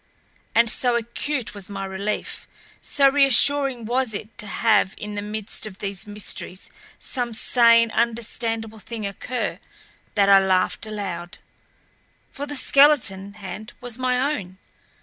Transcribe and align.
And 0.55 0.67
so 0.67 0.95
acute 0.95 1.53
was 1.53 1.69
my 1.69 1.85
relief, 1.85 2.47
so 2.81 3.07
reassuring 3.07 3.85
was 3.85 4.15
it 4.15 4.35
to 4.39 4.47
have 4.47 4.95
in 4.97 5.13
the 5.13 5.21
midst 5.21 5.67
of 5.67 5.77
these 5.77 6.07
mysteries 6.07 6.71
some 6.97 7.33
sane, 7.35 7.91
understandable 7.91 8.79
thing 8.79 9.05
occur 9.05 9.59
that 10.15 10.27
I 10.27 10.39
laughed 10.39 10.87
aloud. 10.87 11.37
For 12.31 12.47
the 12.47 12.55
skeleton 12.55 13.33
hand 13.33 13.73
was 13.79 13.99
my 13.99 14.19
own. 14.35 14.57